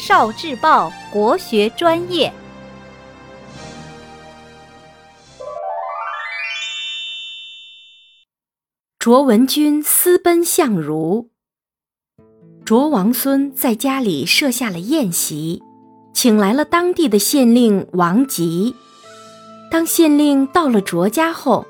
[0.00, 2.32] 少智报国学专业。
[8.98, 11.28] 卓文君私奔相如。
[12.64, 15.62] 卓王孙在家里设下了宴席，
[16.14, 18.74] 请来了当地的县令王吉。
[19.70, 21.66] 当县令到了卓家后，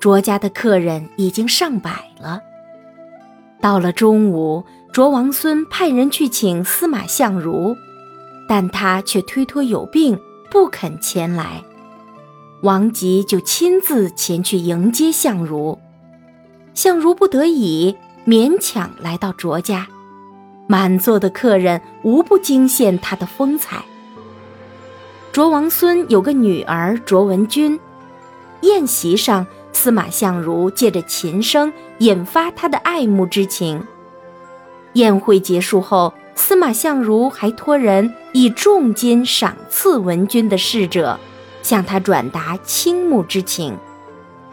[0.00, 2.40] 卓家的客人已经上百了。
[3.60, 7.76] 到了中午，卓王孙派人去请司马相如，
[8.48, 10.18] 但他却推脱有病，
[10.50, 11.62] 不肯前来。
[12.62, 15.78] 王吉就亲自前去迎接相如，
[16.72, 17.96] 相如不得已，
[18.26, 19.86] 勉强来到卓家。
[20.66, 23.84] 满座的客人无不惊羡他的风采。
[25.32, 27.78] 卓王孙有个女儿卓文君，
[28.62, 29.46] 宴席上。
[29.82, 33.82] 司马相如借着琴声引发他的爱慕之情。
[34.92, 41.18] 宴会结束后，司马相如还托人以重金赏赐文君的侍者，
[41.62, 43.74] 向他转达倾慕之情。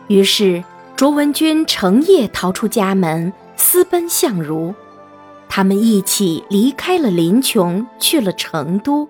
[0.08, 0.64] 于是，
[0.95, 4.73] 卓文君成夜逃出家门，私奔相如。
[5.50, 9.09] 他们一起离开了临邛，去了成都。